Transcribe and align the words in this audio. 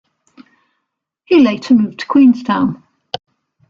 He 1.25 1.41
later 1.43 1.75
moved 1.75 1.99
to 1.99 2.05
Queenstown. 2.07 2.81